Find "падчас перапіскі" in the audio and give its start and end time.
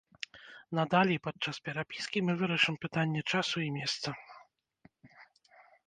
1.27-2.19